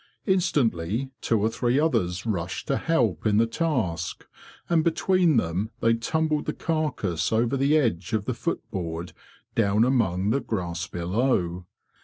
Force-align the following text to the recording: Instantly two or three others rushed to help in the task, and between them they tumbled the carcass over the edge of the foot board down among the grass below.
Instantly 0.25 1.11
two 1.21 1.39
or 1.39 1.49
three 1.51 1.79
others 1.79 2.25
rushed 2.25 2.65
to 2.65 2.77
help 2.77 3.23
in 3.27 3.37
the 3.37 3.45
task, 3.45 4.25
and 4.67 4.83
between 4.83 5.37
them 5.37 5.69
they 5.79 5.93
tumbled 5.93 6.45
the 6.47 6.53
carcass 6.53 7.31
over 7.31 7.55
the 7.55 7.77
edge 7.77 8.11
of 8.11 8.25
the 8.25 8.33
foot 8.33 8.63
board 8.71 9.13
down 9.53 9.85
among 9.85 10.31
the 10.31 10.39
grass 10.39 10.87
below. 10.87 11.67